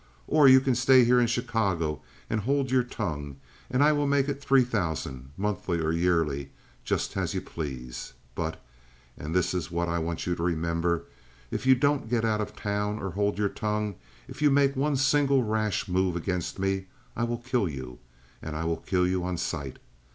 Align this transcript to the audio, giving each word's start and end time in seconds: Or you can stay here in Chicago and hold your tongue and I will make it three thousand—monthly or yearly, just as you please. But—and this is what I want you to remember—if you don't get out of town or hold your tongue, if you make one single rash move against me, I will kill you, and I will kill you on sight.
Or 0.25 0.47
you 0.47 0.59
can 0.61 0.73
stay 0.73 1.03
here 1.03 1.19
in 1.19 1.27
Chicago 1.27 2.01
and 2.27 2.39
hold 2.39 2.71
your 2.71 2.81
tongue 2.81 3.35
and 3.69 3.83
I 3.83 3.91
will 3.91 4.07
make 4.07 4.27
it 4.27 4.41
three 4.41 4.63
thousand—monthly 4.63 5.77
or 5.79 5.91
yearly, 5.91 6.49
just 6.83 7.15
as 7.15 7.35
you 7.35 7.41
please. 7.41 8.13
But—and 8.33 9.35
this 9.35 9.53
is 9.53 9.69
what 9.69 9.89
I 9.89 9.99
want 9.99 10.25
you 10.25 10.33
to 10.33 10.41
remember—if 10.41 11.67
you 11.67 11.75
don't 11.75 12.09
get 12.09 12.25
out 12.25 12.41
of 12.41 12.55
town 12.55 12.97
or 12.97 13.11
hold 13.11 13.37
your 13.37 13.49
tongue, 13.49 13.93
if 14.27 14.41
you 14.41 14.49
make 14.49 14.75
one 14.75 14.95
single 14.95 15.43
rash 15.43 15.87
move 15.87 16.15
against 16.15 16.57
me, 16.57 16.87
I 17.15 17.23
will 17.23 17.37
kill 17.37 17.69
you, 17.69 17.99
and 18.41 18.55
I 18.55 18.63
will 18.65 18.77
kill 18.77 19.05
you 19.05 19.23
on 19.23 19.37
sight. 19.37 19.77